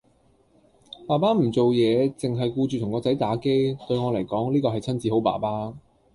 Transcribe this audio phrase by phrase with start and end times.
[1.07, 5.75] 爸爸唔做嘢凈系顧住同個仔打機，對我嚟講呢個係親子好爸爸